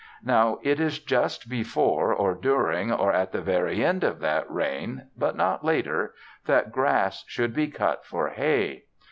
Now 0.23 0.57
it 0.63 0.79
is 0.79 0.97
just 0.97 1.47
before, 1.47 2.11
or 2.11 2.33
during, 2.33 2.91
or 2.91 3.13
at 3.13 3.31
the 3.31 3.41
very 3.43 3.85
end 3.85 4.03
of 4.03 4.17
that 4.21 4.49
rain 4.51 5.03
but 5.15 5.35
not 5.37 5.63
later 5.63 6.15
that 6.47 6.71
grass 6.71 7.23
should 7.27 7.53
be 7.53 7.67
cut 7.67 8.03
for 8.03 8.29
hay. 8.29 8.85